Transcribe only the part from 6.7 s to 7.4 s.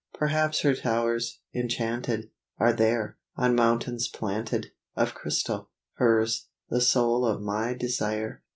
the soul of